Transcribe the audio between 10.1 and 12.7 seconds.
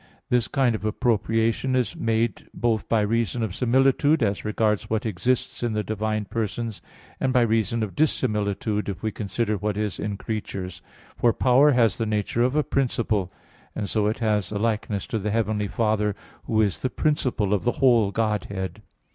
creatures. For "power" has the nature of a